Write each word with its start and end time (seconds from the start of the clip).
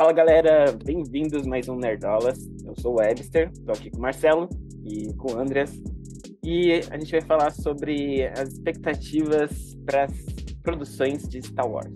Fala 0.00 0.12
galera, 0.12 0.70
bem-vindos 0.84 1.44
mais 1.44 1.68
um 1.68 1.74
Nerdolas. 1.74 2.38
Eu 2.64 2.72
sou 2.80 2.92
o 2.92 3.00
Webster, 3.00 3.50
tô 3.66 3.72
aqui 3.72 3.90
com 3.90 3.98
o 3.98 4.00
Marcelo 4.00 4.48
e 4.84 5.12
com 5.14 5.32
o 5.32 5.40
Andreas. 5.40 5.72
E 6.40 6.74
a 6.88 6.96
gente 6.96 7.10
vai 7.10 7.20
falar 7.20 7.50
sobre 7.50 8.24
as 8.28 8.50
expectativas 8.50 9.76
para 9.84 10.04
as 10.04 10.12
produções 10.62 11.28
de 11.28 11.42
Star 11.42 11.68
Wars. 11.68 11.92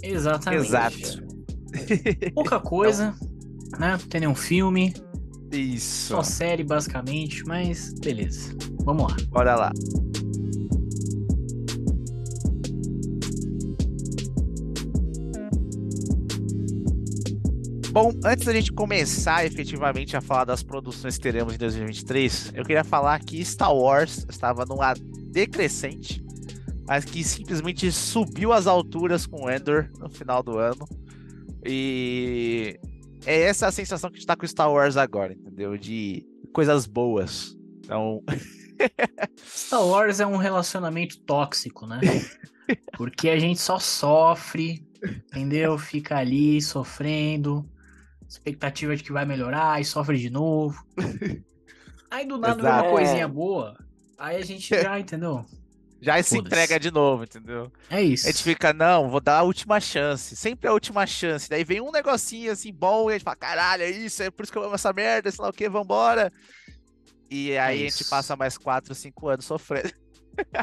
Exatamente. 0.00 0.64
Exato. 0.64 1.26
Pouca 2.32 2.60
coisa, 2.60 3.16
né? 3.76 3.98
Não 4.00 4.08
tem 4.08 4.20
nenhum 4.20 4.36
filme, 4.36 4.94
Isso. 5.50 6.14
só 6.14 6.22
série 6.22 6.62
basicamente, 6.62 7.44
mas 7.46 7.92
beleza. 7.94 8.56
Vamos 8.84 9.10
lá. 9.10 9.16
Bora 9.30 9.56
lá. 9.56 9.72
Bom, 17.90 18.12
antes 18.22 18.44
da 18.44 18.52
gente 18.52 18.70
começar 18.70 19.46
efetivamente 19.46 20.14
a 20.14 20.20
falar 20.20 20.44
das 20.44 20.62
produções 20.62 21.16
que 21.16 21.22
teremos 21.22 21.54
em 21.54 21.58
2023, 21.58 22.52
eu 22.54 22.62
queria 22.62 22.84
falar 22.84 23.18
que 23.20 23.42
Star 23.42 23.74
Wars 23.74 24.26
estava 24.28 24.66
numa 24.66 24.92
decrescente, 25.30 26.22
mas 26.86 27.04
que 27.06 27.24
simplesmente 27.24 27.90
subiu 27.90 28.52
as 28.52 28.66
alturas 28.66 29.26
com 29.26 29.50
Endor 29.50 29.88
no 29.98 30.10
final 30.10 30.42
do 30.42 30.58
ano. 30.58 30.86
E 31.64 32.78
é 33.24 33.40
essa 33.42 33.68
a 33.68 33.72
sensação 33.72 34.10
que 34.10 34.16
a 34.16 34.18
gente 34.18 34.26
tá 34.26 34.36
com 34.36 34.46
Star 34.46 34.70
Wars 34.70 34.98
agora, 34.98 35.32
entendeu? 35.32 35.76
De 35.78 36.26
coisas 36.52 36.86
boas. 36.86 37.56
Então, 37.78 38.22
Star 39.48 39.84
Wars 39.86 40.20
é 40.20 40.26
um 40.26 40.36
relacionamento 40.36 41.18
tóxico, 41.20 41.86
né? 41.86 42.00
Porque 42.98 43.30
a 43.30 43.38
gente 43.38 43.60
só 43.60 43.78
sofre, 43.78 44.86
entendeu? 45.02 45.78
Fica 45.78 46.18
ali 46.18 46.60
sofrendo, 46.60 47.66
expectativa 48.28 48.94
de 48.94 49.02
que 49.02 49.12
vai 49.12 49.24
melhorar 49.24 49.80
e 49.80 49.84
sofre 49.84 50.18
de 50.18 50.30
novo. 50.30 50.82
Aí 52.10 52.26
do 52.26 52.38
nada 52.38 52.54
vem 52.54 52.64
uma 52.64 52.78
Exato. 52.78 52.90
coisinha 52.90 53.28
boa, 53.28 53.76
aí 54.16 54.36
a 54.36 54.44
gente 54.44 54.68
já, 54.74 54.98
entendeu? 55.00 55.44
já 56.00 56.22
se 56.22 56.38
entrega 56.38 56.80
de 56.80 56.90
novo, 56.90 57.24
entendeu? 57.24 57.70
É 57.90 58.00
isso. 58.02 58.26
A 58.26 58.30
gente 58.30 58.42
fica, 58.42 58.72
não, 58.72 59.10
vou 59.10 59.20
dar 59.20 59.38
a 59.38 59.42
última 59.42 59.78
chance. 59.78 60.34
Sempre 60.34 60.68
a 60.68 60.72
última 60.72 61.06
chance. 61.06 61.50
Daí 61.50 61.64
vem 61.64 61.80
um 61.82 61.90
negocinho 61.90 62.50
assim 62.52 62.72
bom 62.72 63.10
e 63.10 63.12
a 63.12 63.16
gente 63.18 63.24
fala, 63.24 63.36
caralho, 63.36 63.82
é 63.82 63.90
isso, 63.90 64.22
é 64.22 64.30
por 64.30 64.42
isso 64.44 64.52
que 64.52 64.56
eu 64.58 64.64
amo 64.64 64.76
essa 64.76 64.90
merda, 64.92 65.30
sei 65.30 65.42
lá 65.42 65.50
o 65.50 65.52
que, 65.52 65.68
vambora. 65.68 66.32
E 67.30 67.58
aí 67.58 67.86
a 67.86 67.90
gente 67.90 68.04
passa 68.06 68.34
mais 68.36 68.56
4, 68.56 68.94
5 68.94 69.28
anos 69.28 69.44
sofrendo. 69.44 69.92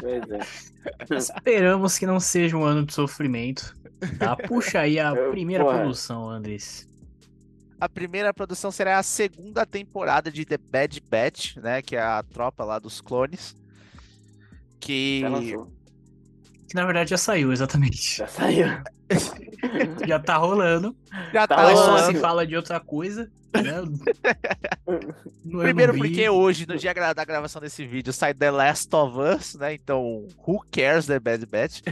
Pois 0.00 0.22
é. 0.30 0.40
Esperamos 1.16 1.96
que 1.98 2.06
não 2.06 2.18
seja 2.18 2.56
um 2.56 2.64
ano 2.64 2.84
de 2.84 2.92
sofrimento. 2.92 3.72
Tá? 4.18 4.34
Puxa 4.36 4.80
aí 4.80 4.98
a 4.98 5.10
Eu- 5.10 5.30
primeira 5.30 5.62
porra. 5.64 5.78
produção, 5.78 6.28
Andres. 6.28 6.88
A 7.80 7.88
primeira 7.88 8.32
produção 8.32 8.70
será 8.70 8.98
a 8.98 9.02
segunda 9.02 9.66
temporada 9.66 10.30
de 10.30 10.44
The 10.44 10.56
Bad 10.56 11.00
Batch, 11.10 11.56
né? 11.56 11.82
Que 11.82 11.96
é 11.96 12.00
a 12.02 12.22
tropa 12.22 12.64
lá 12.64 12.78
dos 12.78 13.00
clones. 13.00 13.54
Que. 14.80 15.22
Que 16.68 16.74
na 16.74 16.84
verdade 16.84 17.10
já 17.10 17.18
saiu, 17.18 17.52
exatamente. 17.52 18.18
Já 18.18 18.26
saiu. 18.26 18.66
Já 20.06 20.18
tá 20.18 20.36
rolando. 20.36 20.96
Já 21.32 21.46
Tá 21.46 21.56
tá 21.56 21.62
Mas 21.62 21.78
só 21.78 21.84
rolando. 21.86 21.98
se 21.98 22.04
rolando. 22.06 22.20
fala 22.20 22.46
de 22.46 22.56
outra 22.56 22.80
coisa. 22.80 23.30
Né? 23.54 23.72
Primeiro 25.62 25.96
porque 25.96 26.28
hoje, 26.28 26.66
no 26.66 26.76
dia 26.76 26.92
da 26.92 27.24
gravação 27.24 27.60
desse 27.60 27.86
vídeo, 27.86 28.12
sai 28.12 28.34
The 28.34 28.50
Last 28.50 28.94
of 28.94 29.16
Us, 29.18 29.54
né? 29.54 29.74
Então, 29.74 30.26
who 30.46 30.60
cares 30.70 31.06
The 31.06 31.20
Bad 31.20 31.46
Batch? 31.46 31.82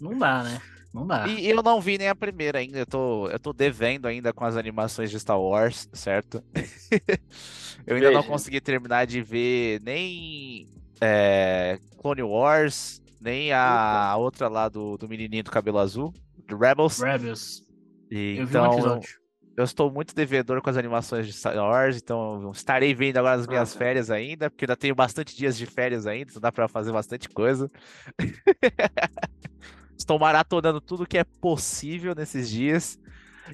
Não 0.00 0.16
dá, 0.18 0.42
né? 0.44 0.60
Não 0.98 1.06
dá. 1.06 1.28
E 1.28 1.48
eu 1.48 1.62
não 1.62 1.80
vi 1.80 1.96
nem 1.96 2.08
a 2.08 2.14
primeira 2.14 2.58
ainda, 2.58 2.78
eu 2.78 2.86
tô, 2.86 3.28
eu 3.28 3.38
tô 3.38 3.52
devendo 3.52 4.06
ainda 4.06 4.32
com 4.32 4.44
as 4.44 4.56
animações 4.56 5.10
de 5.10 5.20
Star 5.20 5.40
Wars, 5.40 5.88
certo? 5.92 6.42
eu 7.86 7.94
ainda 7.96 8.10
não 8.10 8.20
Veja. 8.20 8.30
consegui 8.30 8.60
terminar 8.60 9.06
de 9.06 9.22
ver 9.22 9.80
nem 9.82 10.66
é, 11.00 11.78
Clone 11.98 12.22
Wars, 12.24 13.00
nem 13.20 13.52
a 13.52 14.16
outra 14.18 14.48
lá 14.48 14.68
do, 14.68 14.96
do 14.96 15.08
menininho 15.08 15.44
do 15.44 15.52
cabelo 15.52 15.78
azul, 15.78 16.12
do 16.48 16.56
Rebels. 16.56 16.98
Rebels. 16.98 17.62
E 18.10 18.36
Eu 18.38 18.46
vi 18.46 18.56
um 18.56 18.60
então, 18.60 18.72
episódio. 18.72 19.20
eu 19.56 19.64
estou 19.64 19.92
muito 19.92 20.14
devedor 20.16 20.60
com 20.60 20.70
as 20.70 20.76
animações 20.76 21.26
de 21.26 21.32
Star 21.32 21.54
Wars, 21.56 21.96
então 21.96 22.50
estarei 22.50 22.92
vendo 22.92 23.18
agora 23.18 23.36
nas 23.36 23.46
minhas 23.46 23.70
Aham. 23.70 23.78
férias 23.78 24.10
ainda, 24.10 24.50
porque 24.50 24.64
ainda 24.64 24.76
tenho 24.76 24.94
bastante 24.96 25.36
dias 25.36 25.56
de 25.56 25.64
férias 25.64 26.06
ainda, 26.08 26.30
então 26.30 26.40
dá 26.40 26.50
pra 26.50 26.66
fazer 26.66 26.90
bastante 26.90 27.28
coisa. 27.28 27.70
Estou 29.98 30.18
maratonando 30.18 30.80
tudo 30.80 31.06
que 31.06 31.18
é 31.18 31.24
possível 31.24 32.14
nesses 32.14 32.48
dias. 32.48 32.98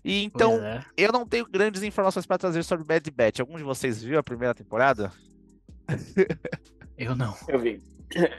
E 0.05 0.25
então, 0.25 0.55
é. 0.63 0.85
eu 0.97 1.11
não 1.13 1.27
tenho 1.27 1.47
grandes 1.49 1.83
informações 1.83 2.27
para 2.27 2.37
trazer 2.39 2.63
sobre 2.65 2.85
Bad 2.85 3.11
Batch. 3.11 3.41
Algum 3.41 3.57
de 3.57 3.63
vocês 3.63 4.03
viu 4.03 4.19
a 4.19 4.23
primeira 4.23 4.55
temporada? 4.55 5.11
Eu 6.97 7.17
não. 7.17 7.35
Eu 7.49 7.59
vi. 7.59 7.83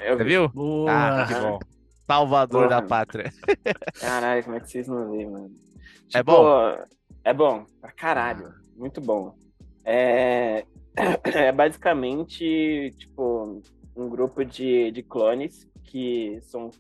Eu 0.06 0.18
Você 0.18 0.24
vi. 0.24 0.30
viu? 0.30 0.50
Boa. 0.50 0.92
Ah, 0.92 1.28
que 1.28 1.34
bom. 1.34 1.60
Salvador 2.08 2.70
da 2.70 2.82
pátria. 2.82 3.34
Caralho, 4.00 4.44
como 4.44 4.56
é 4.56 4.60
que 4.62 4.70
vocês 4.70 4.88
não 4.88 5.12
viram, 5.12 5.32
mano? 5.32 5.52
É 6.14 6.20
Tipo, 6.20 6.32
bom? 6.32 6.78
É 7.24 7.34
bom, 7.34 7.66
pra 7.82 7.92
caralho. 7.92 8.54
Muito 8.78 9.02
bom. 9.02 9.36
É, 9.84 10.64
é 11.26 11.52
basicamente, 11.52 12.94
tipo, 12.98 13.62
um 13.96 14.08
grupo 14.10 14.46
de, 14.46 14.92
de 14.92 15.04
clones 15.04 15.68
que 15.84 16.40
são 16.44 16.72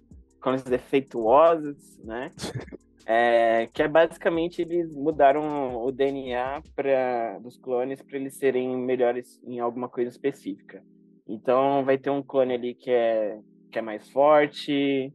clones 0.45 0.63
defeituosos, 0.63 1.97
né? 2.03 2.31
É, 3.07 3.67
que 3.71 3.83
é 3.83 3.87
basicamente 3.87 4.63
eles 4.63 4.95
mudaram 4.95 5.77
o 5.85 5.91
DNA 5.91 6.63
pra, 6.75 7.37
dos 7.37 7.55
clones 7.55 8.01
para 8.01 8.17
eles 8.17 8.35
serem 8.35 8.75
melhores 8.75 9.39
em 9.45 9.59
alguma 9.59 9.87
coisa 9.87 10.09
específica. 10.09 10.83
Então 11.27 11.85
vai 11.85 11.99
ter 11.99 12.09
um 12.09 12.23
clone 12.23 12.55
ali 12.55 12.73
que 12.73 12.89
é, 12.89 13.39
que 13.71 13.77
é 13.77 13.81
mais 13.83 14.09
forte, 14.09 15.13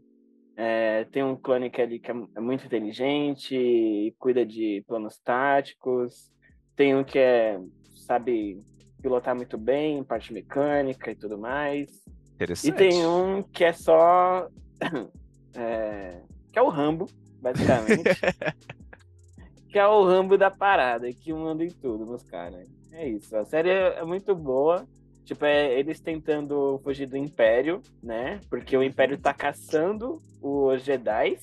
é, 0.57 1.03
tem 1.07 1.25
um 1.25 1.35
clone 1.35 1.69
que, 1.69 1.81
é 1.81 1.85
ali 1.85 1.99
que 1.99 2.13
é 2.13 2.15
é 2.37 2.41
muito 2.41 2.65
inteligente 2.65 4.15
cuida 4.21 4.47
de 4.47 4.85
planos 4.87 5.19
táticos. 5.19 6.31
Tem 6.77 6.95
um 6.95 7.03
que 7.03 7.19
é, 7.19 7.59
sabe 8.07 8.63
pilotar 9.03 9.35
muito 9.35 9.59
bem, 9.59 10.05
parte 10.05 10.33
mecânica 10.33 11.11
e 11.11 11.17
tudo 11.17 11.37
mais. 11.37 12.05
E 12.41 12.45
Interessante. 12.45 12.75
tem 12.75 13.07
um 13.07 13.43
que 13.43 13.65
é 13.65 13.73
só. 13.73 14.49
é, 15.55 16.21
que 16.51 16.59
é 16.59 16.63
o 16.63 16.69
Rambo, 16.69 17.07
basicamente. 17.41 18.03
que 19.69 19.79
é 19.79 19.87
o 19.87 20.05
Rambo 20.05 20.39
da 20.39 20.51
parada, 20.51 21.13
que 21.13 21.33
manda 21.33 21.65
em 21.65 21.71
tudo 21.71 22.07
nos 22.07 22.23
caras. 22.23 22.67
É 22.93 23.07
isso. 23.07 23.37
A 23.37 23.45
série 23.45 23.69
é 23.69 23.99
é 23.99 24.05
muito 24.05 24.35
boa. 24.35 24.87
Tipo, 25.25 25.45
é 25.45 25.79
eles 25.79 26.01
tentando 26.01 26.81
fugir 26.83 27.07
do 27.07 27.17
Império, 27.17 27.81
né? 28.03 28.41
Porque 28.49 28.77
o 28.77 28.83
Império 28.83 29.17
tá 29.17 29.33
caçando 29.33 30.21
os 30.43 30.83
Jedi 30.83 31.39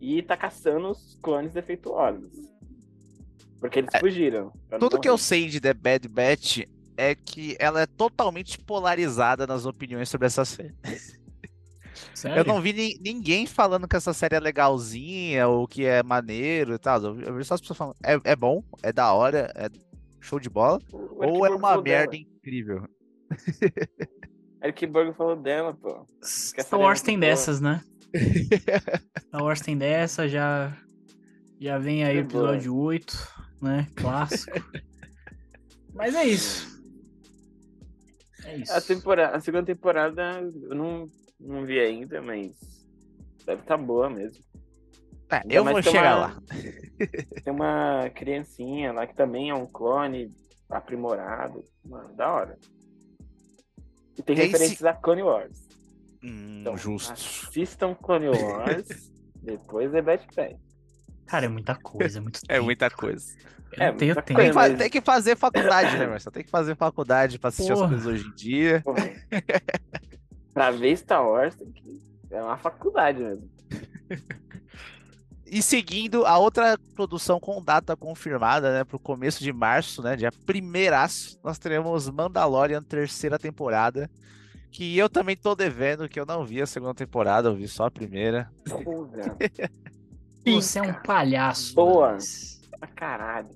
e 0.00 0.22
tá 0.22 0.36
caçando 0.36 0.90
os 0.90 1.18
clones 1.22 1.52
defeituosos. 1.52 2.30
Porque 3.58 3.78
eles 3.78 3.90
fugiram. 3.98 4.52
pra 4.68 4.78
não 4.78 4.88
Tudo 4.88 5.00
que 5.00 5.08
eu 5.08 5.16
sei 5.16 5.48
de 5.48 5.60
The 5.60 5.72
Bad 5.72 6.08
Batch 6.08 6.64
é 6.96 7.14
que 7.14 7.56
ela 7.58 7.80
é 7.82 7.86
totalmente 7.86 8.58
polarizada 8.58 9.46
nas 9.46 9.66
opiniões 9.66 10.08
sobre 10.08 10.26
essa 10.26 10.44
série. 10.44 10.74
Sério? 12.14 12.38
Eu 12.40 12.44
não 12.44 12.60
vi 12.60 12.72
ni- 12.72 12.98
ninguém 13.00 13.46
falando 13.46 13.88
que 13.88 13.96
essa 13.96 14.12
série 14.12 14.34
é 14.34 14.40
legalzinha 14.40 15.48
ou 15.48 15.66
que 15.66 15.84
é 15.84 16.02
maneiro 16.02 16.74
e 16.74 16.78
tal. 16.78 17.02
Eu 17.02 17.34
vi- 17.36 17.44
só 17.44 17.54
as 17.54 17.60
pessoas 17.60 17.76
falando, 17.78 17.96
é, 18.04 18.18
é 18.24 18.36
bom, 18.36 18.62
é 18.82 18.92
da 18.92 19.12
hora, 19.12 19.50
é 19.54 19.68
show 20.20 20.38
de 20.40 20.48
bola, 20.50 20.78
ou 20.92 21.46
é 21.46 21.50
uma 21.50 21.80
merda 21.80 22.12
dela. 22.12 22.16
incrível. 22.16 22.88
Erkborg 24.62 25.14
falou 25.16 25.36
dela, 25.36 25.74
pô. 25.74 26.06
Star 26.22 26.80
Wars 26.80 27.00
é 27.02 27.04
tem 27.04 27.18
boa. 27.18 27.30
dessas, 27.30 27.60
né? 27.60 27.82
Star 29.28 29.42
Wars 29.42 29.60
tem 29.60 29.76
dessa, 29.76 30.28
já. 30.28 30.76
Já 31.60 31.78
vem 31.78 32.04
aí 32.04 32.16
o 32.16 32.20
Muito 32.20 32.32
boa. 32.32 32.50
episódio 32.50 32.76
8, 32.76 33.32
né? 33.62 33.86
Clássico. 33.96 34.58
Mas 35.94 36.14
é 36.14 36.24
isso. 36.24 36.75
É 38.46 38.56
isso. 38.58 38.72
A, 38.72 38.80
temporada, 38.80 39.36
a 39.36 39.40
segunda 39.40 39.64
temporada 39.66 40.40
eu 40.40 40.74
não, 40.74 41.06
não 41.40 41.64
vi 41.66 41.78
ainda, 41.80 42.20
mas 42.22 42.52
deve 43.44 43.62
estar 43.62 43.76
boa 43.76 44.08
mesmo. 44.08 44.42
É, 45.30 45.36
Ainda 45.38 45.54
eu 45.54 45.64
vou 45.64 45.74
tem 45.74 45.82
chegar 45.82 46.16
uma- 46.18 46.26
lá. 46.28 46.42
Tem 47.44 47.52
uma 47.52 48.10
criancinha 48.14 48.92
lá 48.92 49.06
que 49.06 49.14
também 49.14 49.50
é 49.50 49.54
um 49.54 49.66
clone 49.66 50.32
aprimorado. 50.70 51.64
Mano, 51.84 52.14
da 52.14 52.32
hora. 52.32 52.58
E 54.16 54.22
tem 54.22 54.34
Esse- 54.36 54.46
referências 54.46 54.84
a 54.84 54.94
Clone 54.94 55.22
Wars. 55.24 55.66
Hum, 56.22 56.60
Então, 56.60 56.76
justo. 56.76 57.12
assistam 57.12 57.94
Clone 57.94 58.28
Wars, 58.28 58.86
depois 59.42 59.92
é 59.94 60.00
Bad 60.00 60.26
Batch. 60.34 60.56
Cara, 61.26 61.46
é 61.46 61.48
muita 61.48 61.74
coisa, 61.74 62.18
é 62.18 62.20
muito 62.22 62.40
É 62.48 62.54
tempo. 62.54 62.64
muita 62.64 62.90
coisa. 62.90 63.26
Eu 63.72 63.82
É, 63.82 63.92
tenho 63.92 64.14
muita 64.14 64.22
tempo. 64.22 64.38
Tem 64.40 64.48
que, 64.48 64.54
mas- 64.54 64.72
fa- 64.72 64.78
tem 64.78 64.90
que 64.90 65.00
fazer 65.00 65.36
faculdade, 65.36 65.98
né, 65.98 66.06
Marcelo? 66.06 66.32
Tem 66.32 66.44
que 66.44 66.50
fazer 66.50 66.76
faculdade 66.76 67.38
pra 67.38 67.48
assistir 67.48 67.72
Porra. 67.72 67.84
as 67.84 67.90
coisas 67.90 68.06
hoje 68.06 68.26
em 68.28 68.34
dia. 68.34 68.84
Pra 70.54 70.70
ver 70.70 70.96
Star 70.96 71.26
Wars 71.26 71.54
tem 71.54 71.70
que... 71.72 72.00
é 72.30 72.42
uma 72.42 72.56
faculdade 72.56 73.18
mesmo. 73.22 73.50
E 75.48 75.62
seguindo, 75.62 76.24
a 76.26 76.38
outra 76.38 76.76
produção 76.94 77.38
com 77.38 77.62
data 77.62 77.96
confirmada, 77.96 78.72
né, 78.72 78.84
pro 78.84 78.98
começo 78.98 79.42
de 79.44 79.52
março, 79.52 80.02
né, 80.02 80.16
dia 80.16 80.32
primeiraço, 80.44 81.38
nós 81.44 81.56
teremos 81.58 82.08
Mandalorian 82.10 82.82
terceira 82.82 83.38
temporada, 83.38 84.10
que 84.72 84.98
eu 84.98 85.08
também 85.08 85.36
tô 85.36 85.54
devendo, 85.54 86.08
que 86.08 86.18
eu 86.18 86.26
não 86.26 86.44
vi 86.44 86.60
a 86.60 86.66
segunda 86.66 86.94
temporada, 86.94 87.48
eu 87.48 87.54
vi 87.54 87.68
só 87.68 87.84
a 87.86 87.90
primeira. 87.90 88.50
Porra. 90.46 90.62
Você 90.62 90.78
é 90.78 90.82
um 90.82 90.92
palhaço. 90.94 91.74
Boa. 91.74 92.18
Pra 92.78 92.88
caralho. 92.88 93.48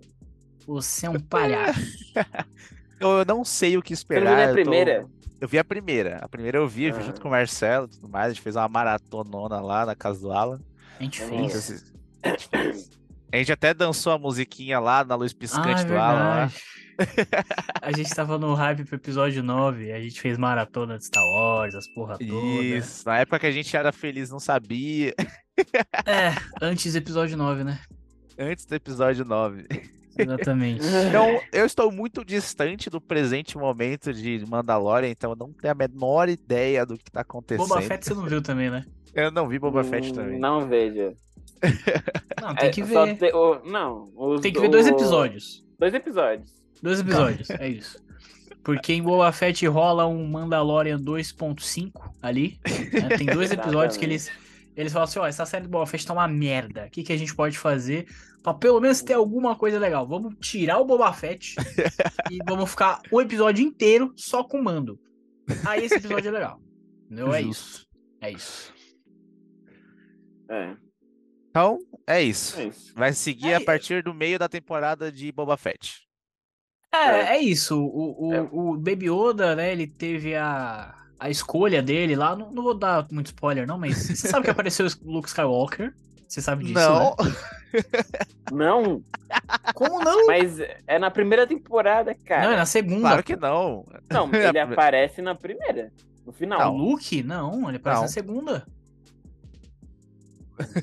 Você 0.66 1.06
é 1.06 1.10
um 1.10 1.18
palhaço. 1.20 1.80
Eu, 2.98 3.08
eu 3.18 3.24
não 3.24 3.44
sei 3.44 3.76
o 3.76 3.82
que 3.82 3.94
Você 3.94 4.00
esperar. 4.00 4.30
viu 4.30 4.38
a 4.38 4.42
eu 4.42 4.48
tô- 4.48 4.54
primeira? 4.54 5.06
Eu 5.40 5.48
vi 5.48 5.58
a 5.58 5.64
primeira. 5.64 6.18
A 6.20 6.28
primeira 6.28 6.58
eu 6.58 6.68
vi, 6.68 6.84
eu 6.84 6.94
vi 6.94 7.00
Ah. 7.00 7.04
junto 7.04 7.20
com 7.20 7.28
o 7.28 7.30
Marcelo 7.30 7.86
e 7.86 7.90
tudo 7.90 8.08
mais. 8.08 8.26
A 8.26 8.28
gente 8.34 8.42
fez 8.42 8.56
uma 8.56 8.68
maratonona 8.68 9.60
lá 9.60 9.86
na 9.86 9.94
casa 9.94 10.20
do 10.20 10.30
Alan. 10.32 10.60
A 10.98 11.02
gente 11.02 11.22
Nossa. 11.24 11.60
fez. 12.22 12.90
A 13.32 13.36
gente 13.36 13.52
até 13.52 13.72
dançou 13.72 14.12
a 14.12 14.18
musiquinha 14.18 14.78
lá 14.78 15.02
na 15.04 15.14
luz 15.14 15.32
Ah, 15.32 15.38
piscante 15.38 15.80
é 15.82 15.84
do 15.84 15.96
Alan 15.96 16.18
lá. 16.46 16.50
A 17.80 17.92
gente 17.96 18.10
tava 18.14 18.36
no 18.38 18.52
hype 18.52 18.84
pro 18.84 18.96
episódio 18.96 19.42
9, 19.42 19.90
a 19.90 19.98
gente 20.02 20.20
fez 20.20 20.36
maratona 20.36 20.98
de 20.98 21.06
Star 21.06 21.24
Wars, 21.24 21.74
as 21.74 21.86
porra 21.94 22.18
toda. 22.18 22.30
Isso. 22.62 23.06
Na 23.08 23.20
época 23.20 23.38
que 23.38 23.46
a 23.46 23.50
gente 23.50 23.74
era 23.74 23.90
feliz, 23.90 24.28
não 24.30 24.38
sabia. 24.38 25.14
É, 26.06 26.34
antes 26.62 26.92
do 26.92 26.98
episódio 26.98 27.36
9, 27.36 27.64
né? 27.64 27.78
Antes 28.38 28.64
do 28.66 28.74
episódio 28.74 29.24
9. 29.24 29.66
Exatamente. 30.18 30.80
Então, 31.08 31.40
eu 31.52 31.64
estou 31.64 31.90
muito 31.92 32.24
distante 32.24 32.90
do 32.90 33.00
presente 33.00 33.56
momento 33.56 34.12
de 34.12 34.44
Mandalorian, 34.46 35.08
então 35.10 35.30
eu 35.30 35.36
não 35.36 35.52
tenho 35.52 35.72
a 35.72 35.74
menor 35.74 36.28
ideia 36.28 36.84
do 36.84 36.96
que 36.98 37.10
tá 37.10 37.20
acontecendo. 37.22 37.68
Boba 37.68 37.80
Fett 37.82 38.04
você 38.04 38.14
não 38.14 38.26
viu 38.26 38.42
também, 38.42 38.70
né? 38.70 38.84
Eu 39.14 39.30
não 39.30 39.48
vi 39.48 39.58
Boba 39.58 39.82
Fett 39.84 40.10
Hum, 40.10 40.14
também. 40.14 40.38
Não 40.38 40.66
vejo. 40.68 41.14
Não, 42.40 42.54
tem 42.54 42.68
É, 42.68 42.72
que 42.72 42.86
só 42.86 43.04
ver. 43.04 43.16
te- 43.18 43.32
o- 43.34 43.60
não. 43.66 44.10
os- 44.16 44.40
Tem 44.40 44.50
que 44.52 44.58
ver 44.60 44.68
dois 44.70 44.86
episódios. 44.86 45.62
Dois 45.78 45.92
episódios. 45.92 46.50
Dois 46.82 47.00
episódios, 47.00 47.50
é 47.50 47.68
isso. 47.68 47.98
Porque 48.64 48.94
em 48.94 49.02
Boba 49.02 49.30
Fett 49.32 49.66
rola 49.66 50.06
um 50.06 50.26
Mandalorian 50.26 50.98
2.5 50.98 51.90
ali. 52.22 52.58
né? 52.92 53.16
Tem 53.18 53.26
dois 53.26 53.50
episódios 53.52 53.96
que 53.98 54.04
eles, 54.06 54.30
eles 54.76 54.92
falam 54.92 55.04
assim: 55.04 55.18
ó, 55.18 55.26
essa 55.26 55.44
série 55.46 55.64
do 55.64 55.70
Boba 55.70 55.86
Fett 55.86 56.06
tá 56.06 56.12
uma 56.12 56.28
merda. 56.28 56.86
O 56.86 56.90
que, 56.90 57.02
que 57.02 57.12
a 57.12 57.16
gente 57.16 57.34
pode 57.34 57.58
fazer 57.58 58.06
pra 58.42 58.54
pelo 58.54 58.80
menos 58.80 59.02
ter 59.02 59.14
alguma 59.14 59.54
coisa 59.56 59.78
legal? 59.78 60.06
Vamos 60.06 60.34
tirar 60.40 60.78
o 60.78 60.84
Boba 60.84 61.12
Fett 61.12 61.56
e 62.30 62.38
vamos 62.48 62.70
ficar 62.70 63.00
o 63.10 63.20
episódio 63.20 63.64
inteiro 63.64 64.12
só 64.16 64.42
com 64.44 64.58
o 64.58 64.64
mando. 64.64 64.98
Aí 65.66 65.84
esse 65.84 65.96
episódio 65.96 66.28
é 66.28 66.32
legal. 66.32 66.60
Entendeu? 67.06 67.34
É 67.34 67.42
isso. 67.42 67.86
É 68.20 68.30
isso. 68.30 68.72
É, 70.48 70.76
Então, 71.50 71.78
é 72.06 72.22
isso. 72.22 72.58
é 72.60 72.64
isso. 72.66 72.94
Vai 72.94 73.12
seguir 73.12 73.50
É, 73.50 73.54
a 73.56 73.60
partir 73.64 74.02
do 74.02 74.14
meio 74.14 74.38
da 74.38 74.48
temporada 74.48 75.10
de 75.10 75.30
Boba 75.32 75.56
Fett. 75.56 76.08
É, 76.92 76.98
É. 76.98 77.20
é 77.36 77.38
isso. 77.40 77.76
O, 77.80 78.28
o, 78.28 78.34
É. 78.34 78.40
o 78.52 78.76
Baby 78.76 79.08
Yoda, 79.10 79.54
né, 79.56 79.72
ele 79.72 79.86
teve 79.86 80.34
a, 80.36 80.94
a 81.20 81.28
escolha 81.30 81.82
dele 81.82 82.16
lá. 82.16 82.34
Não, 82.34 82.50
não 82.50 82.62
vou 82.62 82.74
dar 82.74 83.06
muito 83.12 83.26
spoiler, 83.26 83.66
não, 83.66 83.78
mas 83.78 83.96
você 83.98 84.26
sabe 84.26 84.46
que 84.46 84.50
apareceu 84.50 84.86
o 84.86 85.12
Luke 85.12 85.28
Skywalker. 85.28 85.94
Você 86.26 86.40
sabe 86.40 86.64
disso, 86.64 86.78
não, 86.78 87.16
né? 87.24 87.34
Não, 88.52 89.02
Como 89.74 90.02
não? 90.02 90.26
mas 90.26 90.58
é 90.86 90.98
na 90.98 91.10
primeira 91.10 91.46
temporada, 91.46 92.14
cara. 92.24 92.44
Não, 92.44 92.52
é 92.52 92.56
na 92.56 92.66
segunda. 92.66 93.00
claro 93.00 93.22
que 93.22 93.36
não. 93.36 93.84
Não, 94.10 94.28
ele 94.34 94.58
aparece 94.58 95.22
na 95.22 95.34
primeira. 95.36 95.92
No 96.24 96.30
O 96.30 96.32
final. 96.32 96.76
Luke? 96.76 97.22
Não, 97.22 97.68
ele 97.68 97.76
aparece 97.76 98.00
Não. 98.00 98.02
na 98.02 98.08
segunda. 98.08 98.66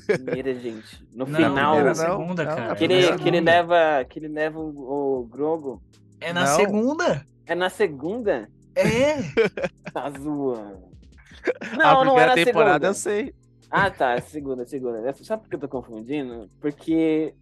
Primeira, 0.06 0.54
gente. 0.54 1.06
No 1.14 1.26
Não, 1.26 1.36
final. 1.36 1.74
é 1.76 1.82
na 1.82 1.84
não, 1.88 1.94
segunda, 1.94 2.44
não, 2.44 2.56
cara. 2.56 2.74
Que 2.74 2.84
é 2.84 2.86
ele, 2.86 3.02
segunda. 3.02 3.22
que 3.22 3.28
ele 3.28 3.40
leva, 3.40 4.04
que 4.08 4.18
ele 4.18 4.28
leva 4.28 4.58
o, 4.58 5.20
o 5.20 5.26
Grogo. 5.26 5.82
É 6.20 6.32
na 6.32 6.44
Não. 6.46 6.56
segunda. 6.56 7.26
É 7.46 7.54
na 7.54 7.70
segunda? 7.70 8.48
É. 8.78 9.18
Tá 9.92 10.10
zoando. 10.10 10.88
a 11.72 11.76
Não, 11.76 12.04
não 12.04 12.18
é 12.18 12.24
primeira 12.24 12.36
na 12.36 12.44
temporada 12.44 12.72
segunda. 12.74 12.86
eu 12.88 12.94
sei. 12.94 13.34
Ah, 13.70 13.90
tá, 13.90 14.12
é 14.14 14.20
segunda, 14.20 14.64
segunda. 14.66 15.12
Sabe 15.14 15.42
por 15.42 15.48
que 15.50 15.56
eu 15.56 15.60
tô 15.60 15.68
confundindo? 15.68 16.48
Porque 16.60 17.34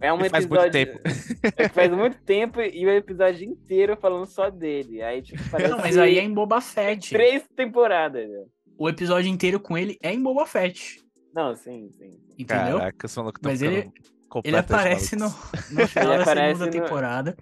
é 0.00 0.12
um 0.12 0.18
faz 0.28 0.44
episódio. 0.44 0.60
muito 0.60 0.72
tempo. 0.72 1.00
É 1.56 1.68
que 1.68 1.74
faz 1.74 1.90
muito 1.92 2.18
tempo 2.22 2.60
e 2.60 2.86
o 2.86 2.90
episódio 2.90 3.46
inteiro 3.48 3.96
falando 3.96 4.26
só 4.26 4.48
dele. 4.50 5.02
Aí, 5.02 5.22
tipo, 5.22 5.42
parece 5.50 5.70
Não, 5.70 5.78
mas 5.78 5.96
aí 5.98 6.18
é 6.18 6.22
em 6.22 6.32
Boba 6.32 6.60
Fett. 6.60 7.10
três 7.10 7.44
temporadas. 7.54 8.28
né? 8.28 8.44
O 8.78 8.88
episódio 8.88 9.30
inteiro 9.30 9.60
com 9.60 9.76
ele 9.78 9.96
é 10.02 10.12
em 10.12 10.22
Boba 10.22 10.46
Fett. 10.46 11.02
Não, 11.34 11.54
sim, 11.54 11.90
sim. 11.92 12.10
Entendeu? 12.38 12.78
Caraca, 12.78 13.06
os 13.06 13.16
malucos 13.16 13.40
tão 13.40 13.50
Mas 13.52 13.62
ele- 13.62 13.90
Ele 14.44 14.56
aparece 14.56 15.14
no, 15.16 15.26
no 15.70 15.86
final 15.88 16.14
Ele 16.14 16.24
da 16.24 16.34
segunda 16.34 16.66
no- 16.66 16.70
temporada. 16.72 17.36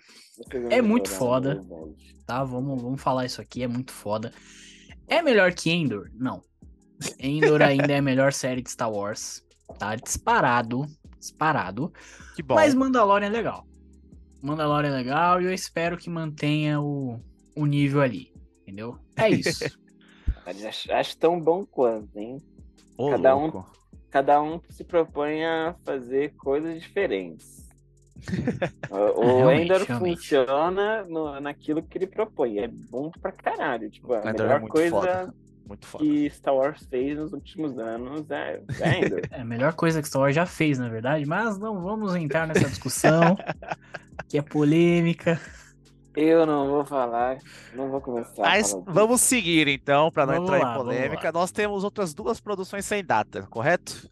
Segunda 0.50 0.74
É 0.74 0.82
muito 0.82 1.10
temporada, 1.10 1.54
foda. 1.56 1.68
verdade. 1.78 2.16
tá? 2.26 2.44
Vamos, 2.44 2.82
vamos 2.82 3.00
falar 3.00 3.24
isso 3.26 3.40
aqui, 3.40 3.62
é 3.62 3.68
muito 3.68 3.92
foda. 3.92 4.32
É 5.08 5.22
melhor 5.22 5.52
que 5.54 5.70
Endor? 5.70 6.10
Não. 6.14 6.42
Endor 7.18 7.62
ainda 7.62 7.92
é 7.92 7.98
a 7.98 8.02
melhor 8.02 8.32
série 8.32 8.62
de 8.62 8.70
Star 8.70 8.90
Wars, 8.90 9.42
tá? 9.78 9.94
Disparado, 9.96 10.86
disparado. 11.18 11.92
Que 12.36 12.42
bom. 12.42 12.54
Mas 12.54 12.74
Mandalorian 12.74 13.26
é 13.26 13.30
legal. 13.30 13.66
Mandalorian 14.40 14.90
é 14.90 14.96
legal 14.96 15.40
e 15.40 15.44
eu 15.44 15.52
espero 15.52 15.96
que 15.96 16.08
mantenha 16.10 16.80
o, 16.80 17.20
o 17.56 17.66
nível 17.66 18.00
ali, 18.00 18.32
entendeu? 18.62 18.98
É 19.16 19.28
isso. 19.28 19.64
Mas 20.44 20.64
Acho, 20.64 20.92
acho 20.92 21.16
tão 21.18 21.38
bom 21.40 21.64
quanto, 21.64 22.16
hein? 22.18 22.38
Ô, 22.96 23.10
cada 23.10 23.36
um- 23.36 23.42
louco. 23.42 23.70
Cada 24.12 24.42
um 24.42 24.60
se 24.68 24.84
propõe 24.84 25.42
a 25.42 25.74
fazer 25.84 26.34
coisas 26.36 26.80
diferentes. 26.80 27.66
o 28.90 29.46
realmente. 29.48 29.86
funciona 29.86 31.02
no- 31.04 31.40
naquilo 31.40 31.82
que 31.82 31.96
ele 31.96 32.06
propõe. 32.06 32.58
É 32.58 32.68
bom 32.68 33.10
pra 33.10 33.32
caralho. 33.32 33.88
Tipo, 33.90 34.12
a 34.12 34.18
Endor 34.18 34.28
é 34.28 34.32
melhor 34.34 34.60
muito 34.60 34.72
coisa 34.72 35.00
foda. 35.00 35.34
Que 35.98 36.28
Star 36.28 36.54
Wars 36.54 36.86
fez 36.90 37.16
nos 37.18 37.32
últimos 37.32 37.78
anos 37.78 38.30
é, 38.30 38.60
é 38.80 38.98
Endor. 39.04 39.20
É 39.32 39.40
a 39.40 39.44
melhor 39.44 39.72
coisa 39.72 40.02
que 40.02 40.08
Star 40.08 40.20
Wars 40.20 40.34
já 40.34 40.44
fez, 40.44 40.78
na 40.78 40.90
verdade, 40.90 41.24
mas 41.24 41.58
não 41.58 41.80
vamos 41.80 42.14
entrar 42.14 42.46
nessa 42.46 42.68
discussão, 42.68 43.36
que 44.28 44.36
é 44.36 44.42
polêmica. 44.42 45.40
Eu 46.14 46.44
não 46.44 46.68
vou 46.68 46.84
falar, 46.84 47.38
não 47.74 47.90
vou 47.90 48.00
começar. 48.00 48.42
a 48.42 48.50
Mas 48.50 48.76
vamos 48.86 49.20
seguir 49.20 49.66
então, 49.68 50.10
para 50.10 50.26
não 50.26 50.34
Vamos 50.34 50.50
entrar 50.50 50.62
lá, 50.62 50.74
em 50.74 50.76
polêmica. 50.76 51.32
Nós 51.32 51.50
temos 51.50 51.84
outras 51.84 52.12
duas 52.12 52.40
produções 52.40 52.84
sem 52.84 53.02
data, 53.02 53.46
correto? 53.48 54.10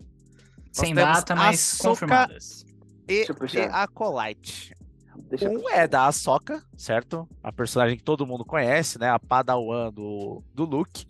Sem 0.73 0.95
data, 0.95 1.35
mas 1.35 1.75
Ahsoka 1.75 1.89
confirmadas. 1.91 2.65
E 3.09 3.27
Acolyte. 3.71 4.75
Deixa 5.29 5.47
eu 5.47 5.61
Um 5.61 5.69
é 5.69 5.87
da 5.87 6.07
Ahsoka, 6.07 6.63
certo? 6.77 7.29
A 7.43 7.53
personagem 7.53 7.97
que 7.97 8.03
todo 8.03 8.27
mundo 8.27 8.45
conhece, 8.45 8.99
né? 8.99 9.11
A 9.11 9.19
Padawan 9.19 9.93
do, 9.93 10.43
do 10.55 10.65
Luke. 10.65 11.05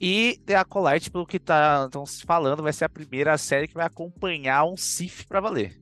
E 0.00 0.40
The 0.46 0.56
Acolyte, 0.56 1.10
pelo 1.10 1.26
que 1.26 1.38
tá, 1.38 1.84
estão 1.84 2.06
se 2.06 2.24
falando, 2.24 2.62
vai 2.62 2.72
ser 2.72 2.86
a 2.86 2.88
primeira 2.88 3.36
série 3.36 3.68
que 3.68 3.74
vai 3.74 3.86
acompanhar 3.86 4.64
um 4.64 4.76
Sith 4.76 5.26
pra 5.28 5.40
valer. 5.40 5.78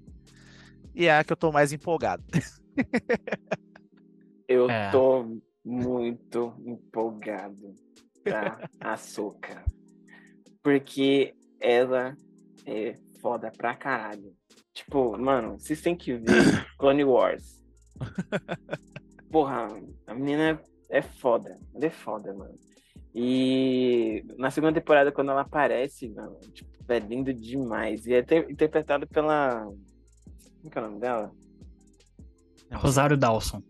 E 0.94 1.06
é 1.06 1.18
a 1.18 1.24
que 1.24 1.32
eu 1.32 1.36
tô 1.36 1.52
mais 1.52 1.72
empolgado. 1.72 2.24
Eu 4.48 4.68
É. 4.70 4.90
tô 4.90 5.38
muito 5.64 6.54
empolgado 6.64 7.74
pra 8.24 8.58
Açúcar. 8.80 9.62
Porque 10.62 11.34
ela 11.60 12.16
é 12.66 12.94
foda 13.20 13.50
pra 13.56 13.74
caralho. 13.76 14.34
Tipo, 14.72 15.16
mano, 15.18 15.58
vocês 15.58 15.80
têm 15.80 15.94
que 15.96 16.14
ver 16.14 16.24
Clone 16.78 17.04
Wars. 17.04 17.62
Porra, 19.30 19.68
a 20.06 20.14
menina 20.14 20.60
é 20.88 21.02
foda. 21.02 21.58
Ela 21.74 21.86
é 21.86 21.90
foda, 21.90 22.32
mano. 22.32 22.54
E 23.14 24.24
na 24.38 24.50
segunda 24.50 24.72
temporada, 24.80 25.10
quando 25.12 25.30
ela 25.30 25.40
aparece, 25.42 26.08
mano, 26.10 26.38
tipo, 26.52 26.70
é 26.88 26.98
lindo 26.98 27.32
demais. 27.34 28.06
E 28.06 28.14
é 28.14 28.22
te- 28.22 28.46
interpretado 28.50 29.06
pela. 29.06 29.64
Como 29.64 30.70
que 30.70 30.78
é 30.78 30.80
o 30.80 30.84
nome 30.84 31.00
dela? 31.00 31.32
Rosário 32.72 33.16
Dawson. 33.16 33.62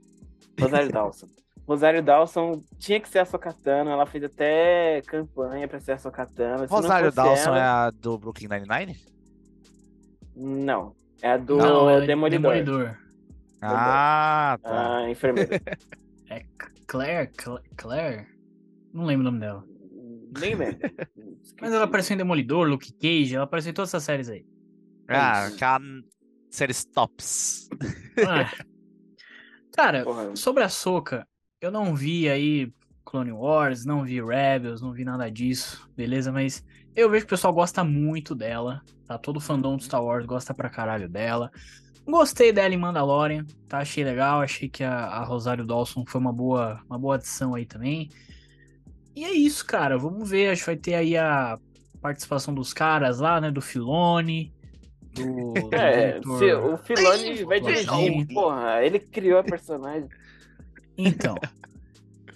Rosário 0.64 0.90
Dawson. 0.92 1.26
Rosário 1.66 2.02
Dawson 2.02 2.62
tinha 2.78 2.98
que 3.00 3.08
ser 3.08 3.18
a 3.18 3.24
Sokatana, 3.26 3.90
ela 3.90 4.06
fez 4.06 4.24
até 4.24 5.02
campanha 5.06 5.68
pra 5.68 5.78
ser 5.80 5.92
a 5.92 5.98
não 5.98 6.66
Rosário 6.66 7.12
Dawson 7.12 7.48
ela- 7.50 7.58
é 7.58 7.62
a 7.62 7.90
do 7.90 8.18
Brooklyn 8.18 8.48
Nine-Nine? 8.48 8.96
Não, 10.36 10.94
é 11.22 11.32
a 11.32 11.36
do 11.36 11.56
Não, 11.56 11.90
é 11.90 12.06
Demolidor. 12.06 12.40
Demolidor. 12.54 12.96
Ah, 13.60 14.58
tá. 14.62 14.96
A 14.98 15.10
enfermeira. 15.10 15.50
É 16.30 16.44
Claire? 16.86 17.30
Cla- 17.38 17.62
Claire? 17.74 18.26
Não 18.92 19.06
lembro 19.06 19.22
o 19.22 19.30
nome 19.30 19.40
dela. 19.40 19.64
Nem 20.38 20.54
lembro. 20.54 20.78
Mas 21.58 21.72
ela 21.72 21.84
apareceu 21.84 22.14
em 22.14 22.18
Demolidor, 22.18 22.68
Luke 22.68 22.92
Cage, 22.92 23.34
ela 23.34 23.44
apareceu 23.44 23.70
em 23.70 23.74
todas 23.74 23.88
essas 23.88 24.02
séries 24.04 24.28
aí. 24.28 24.44
Ah, 25.08 25.46
isso. 25.46 25.54
aquela 25.56 25.80
série 26.50 26.72
Stops. 26.72 27.68
Ah. 28.26 28.52
Cara, 29.78 30.02
Porra. 30.02 30.34
sobre 30.34 30.64
a 30.64 30.68
Soca, 30.68 31.24
eu 31.60 31.70
não 31.70 31.94
vi 31.94 32.28
aí 32.28 32.72
Clone 33.04 33.30
Wars, 33.30 33.84
não 33.84 34.02
vi 34.02 34.20
Rebels, 34.20 34.82
não 34.82 34.92
vi 34.92 35.04
nada 35.04 35.30
disso, 35.30 35.88
beleza? 35.96 36.32
Mas 36.32 36.64
eu 36.96 37.08
vejo 37.08 37.24
que 37.24 37.32
o 37.32 37.36
pessoal 37.36 37.52
gosta 37.52 37.84
muito 37.84 38.34
dela, 38.34 38.82
tá? 39.06 39.16
Todo 39.16 39.38
fandom 39.38 39.76
do 39.76 39.82
Star 39.84 40.02
Wars 40.02 40.26
gosta 40.26 40.52
pra 40.52 40.68
caralho 40.68 41.08
dela. 41.08 41.48
Gostei 42.04 42.52
dela 42.52 42.74
em 42.74 42.76
Mandalorian, 42.76 43.46
tá? 43.68 43.78
Achei 43.78 44.02
legal, 44.02 44.40
achei 44.40 44.68
que 44.68 44.82
a, 44.82 44.96
a 44.98 45.22
Rosário 45.22 45.64
Dawson 45.64 46.04
foi 46.04 46.20
uma 46.20 46.32
boa, 46.32 46.82
uma 46.90 46.98
boa 46.98 47.14
adição 47.14 47.54
aí 47.54 47.64
também. 47.64 48.10
E 49.14 49.24
é 49.24 49.30
isso, 49.30 49.64
cara. 49.64 49.96
Vamos 49.96 50.28
ver, 50.28 50.50
acho 50.50 50.62
que 50.62 50.66
vai 50.66 50.76
ter 50.76 50.94
aí 50.94 51.16
a 51.16 51.56
participação 52.02 52.52
dos 52.52 52.74
caras 52.74 53.20
lá, 53.20 53.40
né? 53.40 53.48
Do 53.48 53.62
Filone. 53.62 54.52
Do, 55.18 55.52
do 55.70 55.74
É, 55.74 56.20
se- 56.22 56.54
o 56.54 56.76
Filoni 56.78 57.44
vai 57.44 57.60
dirigir, 57.60 58.26
porra. 58.32 58.84
Ele 58.84 58.98
criou 58.98 59.38
a 59.40 59.44
personagem. 59.44 60.08
Então. 60.96 61.34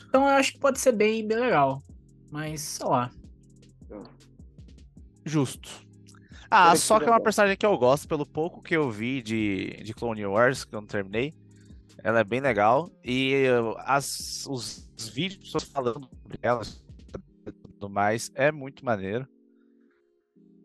Então 0.08 0.22
eu 0.22 0.28
acho 0.28 0.52
que 0.52 0.58
pode 0.58 0.78
ser 0.78 0.92
bem, 0.92 1.26
bem 1.26 1.38
legal. 1.38 1.82
Mas, 2.30 2.60
sei 2.60 2.86
lá. 2.86 3.10
Justo. 5.24 5.70
Ah, 6.50 6.76
só 6.76 6.98
que 6.98 7.06
é 7.06 7.10
uma 7.10 7.20
personagem 7.20 7.56
que 7.56 7.64
eu 7.64 7.78
gosto, 7.78 8.06
pelo 8.06 8.26
pouco 8.26 8.60
que 8.60 8.76
eu 8.76 8.90
vi 8.90 9.22
de, 9.22 9.70
de 9.82 9.94
Clone 9.94 10.26
Wars, 10.26 10.64
que 10.64 10.74
eu 10.74 10.80
não 10.80 10.86
terminei. 10.86 11.34
Ela 12.04 12.20
é 12.20 12.24
bem 12.24 12.40
legal. 12.40 12.90
E 13.02 13.46
uh, 13.48 13.74
as, 13.78 14.46
os, 14.46 14.90
os 14.98 15.08
vídeos 15.08 15.38
de 15.38 15.44
pessoas 15.46 15.64
falando 15.64 16.08
sobre 16.22 16.38
ela 16.42 16.62
e 17.46 17.52
tudo 17.52 17.88
mais 17.88 18.30
é 18.34 18.52
muito 18.52 18.84
maneiro. 18.84 19.26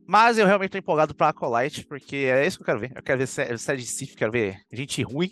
Mas 0.07 0.37
eu 0.37 0.45
realmente 0.45 0.71
tô 0.71 0.77
empolgado 0.77 1.13
pra 1.13 1.29
Acolyte, 1.29 1.85
porque 1.85 2.15
é 2.15 2.45
isso 2.47 2.57
que 2.57 2.61
eu 2.63 2.65
quero 2.65 2.79
ver. 2.79 2.93
Eu 2.95 3.03
quero 3.03 3.19
ver 3.19 3.27
sé- 3.27 3.57
série 3.57 3.81
de 3.81 3.87
Sith, 3.87 4.15
quero 4.15 4.31
ver 4.31 4.61
gente 4.71 5.01
ruim. 5.03 5.31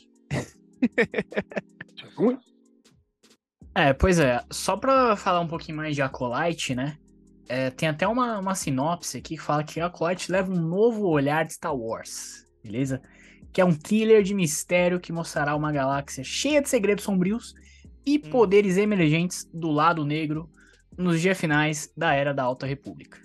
Ruim. 2.15 2.37
É, 3.73 3.93
pois 3.93 4.19
é. 4.19 4.43
Só 4.51 4.77
pra 4.77 5.15
falar 5.15 5.39
um 5.41 5.47
pouquinho 5.47 5.77
mais 5.77 5.95
de 5.95 6.01
Acolyte, 6.01 6.75
né? 6.75 6.97
É, 7.47 7.69
tem 7.69 7.87
até 7.89 8.07
uma, 8.07 8.39
uma 8.39 8.55
sinopse 8.55 9.17
aqui 9.17 9.35
que 9.35 9.41
fala 9.41 9.63
que 9.63 9.79
Acolyte 9.79 10.31
leva 10.31 10.51
um 10.51 10.59
novo 10.59 11.07
olhar 11.07 11.45
de 11.45 11.53
Star 11.53 11.75
Wars, 11.75 12.45
beleza? 12.63 13.01
Que 13.53 13.61
é 13.61 13.65
um 13.65 13.73
thriller 13.73 14.23
de 14.23 14.33
mistério 14.33 14.99
que 14.99 15.11
mostrará 15.13 15.55
uma 15.55 15.71
galáxia 15.71 16.23
cheia 16.23 16.61
de 16.61 16.69
segredos 16.69 17.03
sombrios 17.03 17.53
e 18.05 18.17
Hum. 18.17 18.29
poderes 18.29 18.77
emergentes 18.77 19.47
do 19.53 19.71
lado 19.71 20.03
negro 20.05 20.49
nos 20.97 21.21
dias 21.21 21.37
finais 21.39 21.91
da 21.95 22.13
Era 22.13 22.33
da 22.33 22.43
Alta 22.43 22.65
República. 22.65 23.19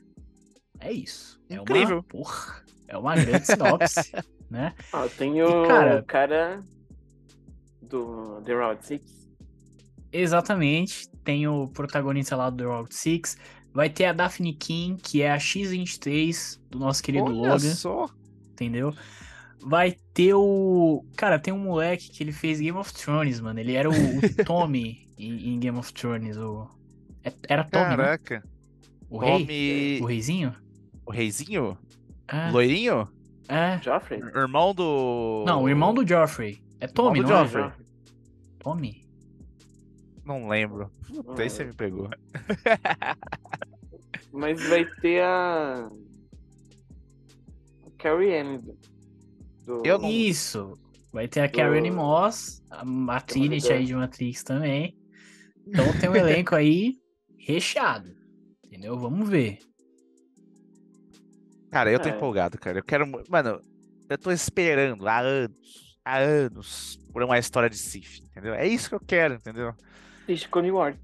É 0.80 0.92
isso. 0.92 1.40
É 1.48 1.56
Incrível. 1.56 1.96
Uma, 1.98 2.02
porra, 2.04 2.62
é 2.88 2.96
uma 2.96 3.14
grande 3.16 3.46
sinopse, 3.46 4.12
né? 4.50 4.74
Ó, 4.92 5.06
tem 5.08 5.42
o 5.42 5.66
cara- 5.66 6.02
cara 6.02 6.62
do 7.82 8.40
The 8.44 8.54
Route 8.54 8.86
6. 8.86 9.02
Exatamente. 10.12 11.08
Tem 11.24 11.46
o 11.46 11.68
protagonista 11.68 12.34
lá 12.36 12.50
do 12.50 12.56
The 12.56 12.64
Route 12.64 12.94
6. 12.94 13.36
Vai 13.72 13.88
ter 13.88 14.06
a 14.06 14.12
Daphne 14.12 14.52
King, 14.52 15.00
que 15.00 15.22
é 15.22 15.30
a 15.30 15.36
X23 15.36 16.58
do 16.70 16.78
nosso 16.78 17.02
querido 17.02 17.26
Olha 17.26 17.52
Logan, 17.52 17.58
só. 17.74 18.08
entendeu? 18.50 18.92
Vai 19.62 19.94
ter 20.14 20.34
o. 20.34 21.04
Cara, 21.16 21.38
tem 21.38 21.52
um 21.54 21.58
moleque 21.58 22.10
que 22.10 22.22
ele 22.22 22.32
fez 22.32 22.58
Game 22.60 22.76
of 22.78 22.92
Thrones, 22.92 23.40
mano. 23.40 23.60
Ele 23.60 23.74
era 23.74 23.88
o, 23.88 23.92
o 23.92 23.94
Tommy 24.44 25.06
em, 25.18 25.54
em 25.54 25.58
Game 25.60 25.78
of 25.78 25.92
Thrones. 25.92 26.36
O... 26.38 26.66
é- 27.22 27.32
Era 27.48 27.62
Tommy, 27.64 27.84
né? 27.84 27.96
Caraca. 27.96 28.42
O 29.08 29.18
rei? 29.18 29.38
Tommy. 29.38 30.00
O 30.02 30.06
reizinho? 30.06 30.54
O 31.10 31.12
reizinho? 31.12 31.76
É. 32.28 32.50
Loirinho? 32.52 33.08
é. 33.48 33.80
Joffrey? 33.82 34.20
Irmão 34.20 34.72
do. 34.72 35.42
Não, 35.44 35.64
o 35.64 35.68
irmão 35.68 35.92
do 35.92 36.06
Joffrey. 36.06 36.62
É 36.78 36.86
Tommy, 36.86 37.20
do 37.20 37.26
não 37.28 37.44
Joffrey. 37.44 37.64
é? 37.64 37.72
Tommy? 38.60 39.04
Não 40.24 40.46
lembro. 40.46 40.88
Puta, 41.08 41.42
aí 41.42 41.50
você 41.50 41.64
me 41.64 41.72
pegou. 41.74 42.08
Mas 44.32 44.62
vai 44.68 44.84
ter 45.00 45.20
a. 45.24 45.90
a 47.84 47.90
Carrie 47.98 48.38
Ann 48.38 48.58
do. 48.58 48.78
do- 49.66 49.82
Eu 49.84 49.98
não- 49.98 50.08
Isso. 50.08 50.74
Vai 51.12 51.26
ter 51.26 51.40
a 51.40 51.48
Carrie 51.48 51.80
Ann 51.88 51.92
Moss, 51.92 52.62
a, 52.70 52.84
a 53.16 53.20
Trinity 53.20 53.72
aí 53.72 53.84
de 53.84 53.96
Matrix 53.96 54.44
também. 54.44 54.96
Então 55.66 55.86
tem 55.98 56.08
um 56.08 56.14
elenco 56.14 56.54
aí 56.54 56.98
recheado. 57.36 58.14
Entendeu? 58.64 58.96
Vamos 58.96 59.28
ver. 59.28 59.58
Cara, 61.70 61.90
eu 61.90 62.00
tô 62.00 62.08
É. 62.08 62.12
empolgado, 62.12 62.58
cara. 62.58 62.78
Eu 62.78 62.82
quero. 62.84 63.06
Mano, 63.28 63.60
eu 64.08 64.18
tô 64.18 64.30
esperando 64.30 65.06
há 65.06 65.20
anos, 65.20 65.56
há 66.04 66.18
anos, 66.18 66.98
por 67.12 67.22
uma 67.22 67.38
história 67.38 67.70
de 67.70 67.78
Sif, 67.78 68.20
entendeu? 68.22 68.54
É 68.54 68.66
isso 68.66 68.88
que 68.88 68.94
eu 68.94 69.00
quero, 69.00 69.34
entendeu? 69.34 69.72
Assiste 70.24 70.48
Clone 70.48 70.70
Wars. 70.72 70.96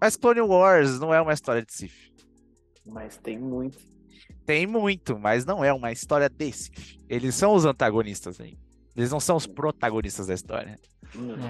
Mas 0.00 0.16
Clone 0.16 0.40
Wars 0.40 0.98
não 0.98 1.12
é 1.14 1.20
uma 1.20 1.32
história 1.32 1.62
de 1.64 1.72
Sif. 1.72 2.10
Mas 2.86 3.16
tem 3.18 3.38
muito. 3.38 3.78
Tem 4.46 4.66
muito, 4.66 5.18
mas 5.18 5.44
não 5.44 5.62
é 5.62 5.72
uma 5.72 5.92
história 5.92 6.28
de 6.28 6.52
Sif. 6.52 6.98
Eles 7.08 7.34
são 7.34 7.54
os 7.54 7.64
antagonistas 7.64 8.40
aí. 8.40 8.58
Eles 8.96 9.10
não 9.10 9.20
são 9.20 9.36
os 9.36 9.46
protagonistas 9.46 10.26
da 10.26 10.34
história. 10.34 10.78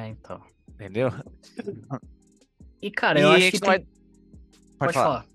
É, 0.03 0.09
então. 0.09 0.43
entendeu? 0.69 1.11
E, 2.83 2.91
cara, 2.91 3.19
E 3.19 3.23
eu 3.23 3.31
acho 3.31 3.51
que 3.51 3.61
tem... 3.61 3.69
vai- 3.69 3.87
Pode, 4.79 4.93
falar. 4.95 5.27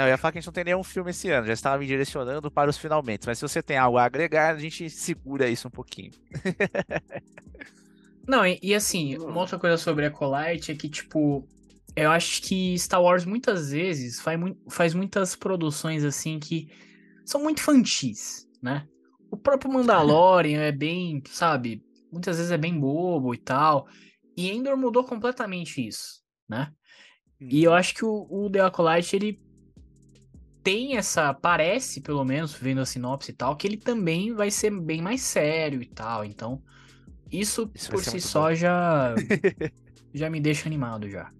Não, 0.00 0.06
eu 0.06 0.12
ia 0.12 0.16
falar 0.16 0.32
que 0.32 0.38
a 0.38 0.40
gente 0.40 0.46
não 0.46 0.54
tem 0.54 0.64
nenhum 0.64 0.82
filme 0.82 1.10
esse 1.10 1.28
ano, 1.28 1.46
já 1.46 1.52
estava 1.52 1.76
me 1.76 1.86
direcionando 1.86 2.50
para 2.50 2.70
os 2.70 2.78
finalmente. 2.78 3.26
Mas 3.26 3.36
se 3.36 3.42
você 3.42 3.62
tem 3.62 3.76
algo 3.76 3.98
a 3.98 4.04
agregar, 4.04 4.54
a 4.54 4.58
gente 4.58 4.88
segura 4.88 5.46
isso 5.46 5.68
um 5.68 5.70
pouquinho. 5.70 6.12
Não, 8.26 8.46
e, 8.46 8.58
e 8.62 8.74
assim, 8.74 9.18
uma 9.18 9.40
outra 9.40 9.58
coisa 9.58 9.76
sobre 9.76 10.06
Acolyte 10.06 10.72
é 10.72 10.74
que, 10.74 10.88
tipo, 10.88 11.46
eu 11.94 12.10
acho 12.10 12.40
que 12.40 12.78
Star 12.78 13.02
Wars 13.02 13.26
muitas 13.26 13.72
vezes 13.72 14.18
faz, 14.22 14.40
faz 14.70 14.94
muitas 14.94 15.36
produções 15.36 16.02
assim 16.02 16.38
que 16.38 16.70
são 17.26 17.42
muito 17.42 17.60
infantis, 17.60 18.48
né? 18.62 18.88
O 19.30 19.36
próprio 19.36 19.70
Mandalorian 19.70 20.62
é 20.62 20.72
bem, 20.72 21.22
sabe, 21.28 21.84
muitas 22.10 22.38
vezes 22.38 22.50
é 22.50 22.56
bem 22.56 22.80
bobo 22.80 23.34
e 23.34 23.38
tal. 23.38 23.86
E 24.34 24.50
Endor 24.50 24.78
mudou 24.78 25.04
completamente 25.04 25.86
isso, 25.86 26.22
né? 26.48 26.72
E 27.38 27.62
eu 27.62 27.74
acho 27.74 27.94
que 27.94 28.04
o, 28.06 28.26
o 28.30 28.48
The 28.48 28.60
Acolyte, 28.60 29.14
ele 29.14 29.49
tem 30.62 30.96
essa, 30.96 31.32
parece 31.34 32.00
pelo 32.00 32.24
menos, 32.24 32.54
vendo 32.54 32.80
a 32.80 32.86
sinopse 32.86 33.30
e 33.30 33.34
tal, 33.34 33.56
que 33.56 33.66
ele 33.66 33.76
também 33.76 34.32
vai 34.34 34.50
ser 34.50 34.70
bem 34.70 35.00
mais 35.02 35.22
sério 35.22 35.82
e 35.82 35.86
tal. 35.86 36.24
Então, 36.24 36.62
isso, 37.30 37.70
Isso 37.74 37.90
por 37.90 38.02
si 38.04 38.20
só 38.20 38.48
bom. 38.48 38.54
já, 38.54 39.14
já 40.12 40.28
me 40.30 40.40
deixa 40.40 40.68
animado 40.68 41.08
já. 41.08 41.30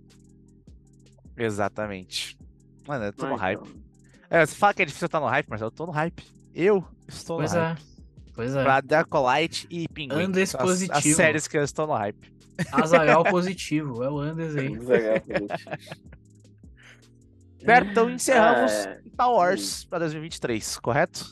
Exatamente. 1.36 2.38
Mano, 2.86 3.04
eu 3.06 3.12
tô 3.12 3.26
no 3.26 3.36
hype. 3.36 3.60
então. 3.60 3.80
É, 4.28 4.46
você 4.46 4.54
fala 4.54 4.74
que 4.74 4.82
é 4.82 4.84
difícil 4.84 5.06
estar 5.06 5.20
no 5.20 5.26
hype, 5.26 5.46
mas 5.48 5.60
eu 5.60 5.70
tô 5.70 5.86
no 5.86 5.92
hype. 5.92 6.22
Eu 6.54 6.84
estou 7.08 7.38
Pois 7.38 7.52
no 7.52 7.58
é, 7.58 7.62
hype. 7.68 7.82
pois 8.34 8.54
é. 8.54 8.62
Pra 8.62 8.82
The 8.82 8.96
Acolyte 8.96 9.66
e 9.70 9.88
Pinguim. 9.88 10.22
Andes 10.24 10.54
as, 10.54 10.60
as 10.60 10.62
positivo. 10.62 11.16
séries 11.16 11.48
que 11.48 11.56
eu 11.58 11.62
estou 11.64 11.86
no 11.86 11.94
hype. 11.94 12.32
Azagal 12.72 13.24
positivo, 13.30 14.02
é 14.04 14.10
o 14.10 14.18
Andes 14.18 14.54
aí. 14.56 14.76
Desagrado, 14.76 15.24
gente. 15.26 15.66
Certo, 17.64 17.90
então 17.90 18.10
encerramos 18.10 18.72
É, 18.72 19.00
Star 19.12 19.30
Wars 19.30 19.84
pra 19.84 19.98
2023, 19.98 20.78
correto? 20.78 21.26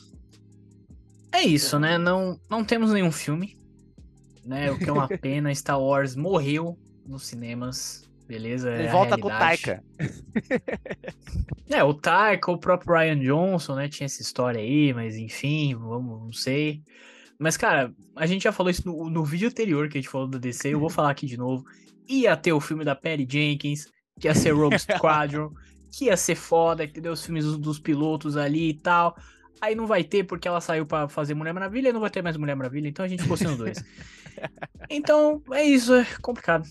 É 1.31 1.41
isso, 1.43 1.79
né? 1.79 1.97
Não, 1.97 2.39
não 2.49 2.63
temos 2.63 2.91
nenhum 2.91 3.11
filme, 3.11 3.57
né? 4.45 4.71
O 4.71 4.77
que 4.77 4.89
é 4.89 4.93
uma 4.93 5.07
pena. 5.17 5.53
Star 5.53 5.79
Wars 5.79 6.15
morreu 6.15 6.77
nos 7.05 7.27
cinemas, 7.27 8.09
beleza? 8.27 8.71
É 8.71 8.79
Ele 8.79 8.87
volta 8.89 9.17
com 9.17 9.27
o. 9.27 9.31
Taika. 9.31 9.83
É, 11.71 11.83
o 11.83 11.93
Taika, 11.93 12.51
o 12.51 12.57
próprio 12.57 12.95
Ryan 12.95 13.19
Johnson, 13.19 13.75
né? 13.75 13.87
Tinha 13.87 14.05
essa 14.05 14.23
história 14.23 14.59
aí, 14.59 14.91
mas 14.91 15.15
enfim, 15.15 15.75
vamos, 15.75 16.19
não 16.19 16.33
sei. 16.33 16.81
Mas, 17.37 17.55
cara, 17.55 17.93
a 18.15 18.25
gente 18.25 18.41
já 18.41 18.51
falou 18.51 18.71
isso 18.71 18.87
no, 18.87 19.07
no 19.07 19.23
vídeo 19.23 19.47
anterior 19.47 19.87
que 19.87 19.99
a 19.99 20.01
gente 20.01 20.09
falou 20.09 20.27
da 20.27 20.39
DC, 20.39 20.73
eu 20.73 20.79
vou 20.79 20.89
falar 20.91 21.11
aqui 21.11 21.27
de 21.27 21.37
novo. 21.37 21.63
Ia 22.07 22.35
ter 22.35 22.51
o 22.53 22.59
filme 22.59 22.83
da 22.83 22.95
Perry 22.95 23.27
Jenkins, 23.29 23.85
que 24.19 24.27
ia 24.27 24.33
ser 24.33 24.51
Rogue 24.51 24.79
Squadron, 24.79 25.51
que 25.91 26.05
ia 26.05 26.17
ser 26.17 26.35
foda, 26.35 26.83
entendeu? 26.83 27.11
Os 27.11 27.25
filmes 27.25 27.45
dos, 27.57 27.79
pilotos 27.79 28.37
ali 28.37 28.69
e 28.69 28.73
tal. 28.73 29.17
Aí 29.61 29.75
não 29.75 29.85
vai 29.85 30.03
ter 30.03 30.23
porque 30.23 30.47
ela 30.47 30.61
saiu 30.61 30.85
pra 30.85 31.07
fazer 31.07 31.33
Mulher 31.33 31.53
Maravilha 31.53 31.89
e 31.89 31.93
não 31.93 31.99
vai 31.99 32.09
ter 32.09 32.21
mais 32.21 32.37
Mulher 32.37 32.55
Maravilha, 32.55 32.87
então 32.87 33.03
a 33.03 33.07
gente 33.07 33.23
ficou 33.23 33.37
sem 33.37 33.47
os 33.47 33.57
dois. 33.57 33.83
Então, 34.89 35.43
é 35.51 35.63
isso, 35.63 35.93
é 35.93 36.07
complicado. 36.21 36.65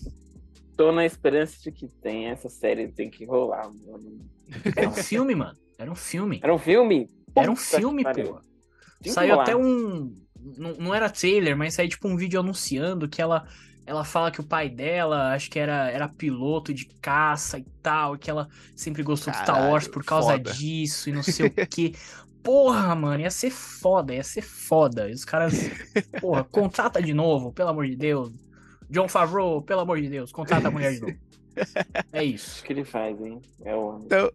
Tô 0.75 0.91
na 0.91 1.05
esperança 1.05 1.55
de 1.61 1.71
que 1.71 1.87
tenha 1.87 2.31
essa 2.31 2.49
série, 2.49 2.87
tem 2.87 3.07
que 3.07 3.23
rolar. 3.23 3.69
mano. 3.69 4.25
Era 4.75 4.89
um 4.89 4.93
filme, 4.93 5.35
mano. 5.35 5.57
Era 5.77 5.91
um 5.91 5.95
filme. 5.95 6.39
Era 6.41 6.53
um 6.55 6.57
filme? 6.57 7.09
Era 7.35 7.51
um 7.51 7.55
filme, 7.55 8.03
pô. 8.03 8.41
Tem 9.01 9.13
Saiu 9.13 9.39
até 9.39 9.55
um. 9.55 10.13
Não, 10.57 10.73
não 10.77 10.95
era 10.95 11.09
trailer, 11.09 11.55
mas 11.57 11.73
saiu 11.73 11.89
tipo 11.89 12.07
um 12.07 12.15
vídeo 12.17 12.39
anunciando 12.39 13.07
que 13.09 13.21
ela. 13.21 13.47
Ela 13.85 14.03
fala 14.05 14.29
que 14.29 14.39
o 14.39 14.43
pai 14.43 14.69
dela, 14.69 15.33
acho 15.33 15.49
que 15.49 15.57
era, 15.57 15.89
era 15.89 16.07
piloto 16.07 16.71
de 16.71 16.85
caça 17.01 17.57
e 17.57 17.65
tal, 17.81 18.15
e 18.15 18.19
que 18.19 18.29
ela 18.29 18.47
sempre 18.75 19.01
gostou 19.01 19.31
de 19.31 19.39
Star 19.39 19.55
Caralho, 19.55 19.71
Wars 19.71 19.87
por 19.87 20.05
causa 20.05 20.33
foda. 20.33 20.51
disso 20.53 21.09
e 21.09 21.11
não 21.11 21.23
sei 21.23 21.47
o 21.47 21.51
quê. 21.67 21.93
Porra, 22.43 22.93
mano, 22.93 23.21
ia 23.21 23.31
ser 23.31 23.49
foda, 23.49 24.13
ia 24.13 24.23
ser 24.23 24.43
foda. 24.43 25.09
E 25.09 25.13
os 25.13 25.25
caras, 25.25 25.53
porra, 26.21 26.43
contrata 26.43 27.01
de 27.01 27.15
novo, 27.15 27.51
pelo 27.51 27.69
amor 27.69 27.87
de 27.87 27.95
Deus. 27.95 28.31
John 28.91 29.07
Favreau, 29.07 29.61
pelo 29.63 29.81
amor 29.81 29.99
de 29.99 30.07
Deus, 30.07 30.31
contrata 30.31 30.67
a 30.67 30.71
mulher 30.71 30.93
de 30.93 31.01
novo. 31.01 31.17
É 32.13 32.23
isso. 32.23 32.51
Acho 32.57 32.63
que 32.63 32.73
ele 32.73 32.85
faz, 32.85 33.19
hein? 33.19 33.41
É 33.65 33.75
o. 33.75 33.99
Então, 34.05 34.29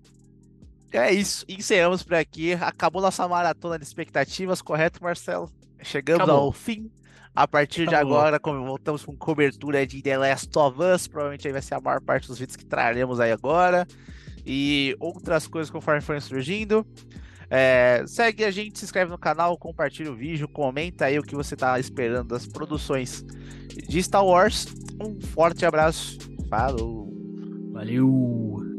é 0.93 1.13
isso. 1.13 1.45
Encerramos 1.49 2.03
por 2.03 2.15
aqui. 2.15 2.55
Acabou 2.55 3.01
nossa 3.01 3.27
maratona 3.29 3.79
de 3.79 3.85
expectativas, 3.85 4.61
correto, 4.61 5.03
Marcelo? 5.03 5.49
Chegamos 5.85 6.23
Acabou. 6.25 6.45
ao 6.45 6.53
fim. 6.53 6.91
A 7.35 7.49
partir 7.49 7.87
de 7.87 7.95
Acabou. 7.95 8.17
agora, 8.17 8.39
como 8.39 8.65
voltamos 8.65 9.05
com 9.05 9.17
cobertura 9.17 9.87
de 9.87 10.01
The 10.01 10.17
Last 10.19 10.57
of 10.57 10.79
Us. 10.81 11.09
Provavelmente 11.09 11.47
aí 11.47 11.53
vai 11.53 11.63
ser 11.63 11.75
a 11.75 11.81
maior 11.81 12.01
parte 12.01 12.29
dos 12.29 12.39
vídeos 12.39 12.57
que 12.57 12.65
traremos 12.65 13.19
aí 13.21 13.33
agora. 13.33 13.87
E 14.47 14.97
outras 15.01 15.47
coisas 15.47 15.71
conforme 15.71 16.01
forem 16.01 16.21
surgindo. 16.21 16.87
É, 17.51 18.05
segue 18.07 18.45
a 18.45 18.51
gente, 18.51 18.79
se 18.79 18.85
inscreve 18.85 19.11
no 19.11 19.19
canal, 19.19 19.57
compartilha 19.59 20.11
o 20.11 20.17
vídeo, 20.17 20.49
comenta 20.49 21.05
aí 21.07 21.19
o 21.19 21.23
que 21.23 21.35
você 21.35 21.55
tá 21.55 21.79
esperando 21.79 22.29
das 22.29 22.47
produções 22.47 23.25
de 23.89 24.03
Star 24.03 24.25
Wars. 24.25 24.67
Um 25.01 25.21
forte 25.21 25.67
abraço. 25.67 26.19
Falou! 26.49 27.13
Valeu! 27.73 28.74